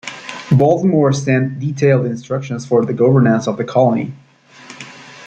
Baltimore 0.51 1.13
sent 1.13 1.59
detailed 1.59 2.07
instructions 2.07 2.65
for 2.65 2.83
the 2.83 2.91
governance 2.91 3.47
of 3.47 3.57
the 3.57 3.63
colony. 3.63 4.15